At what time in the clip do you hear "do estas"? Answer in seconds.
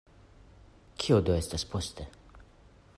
1.27-1.67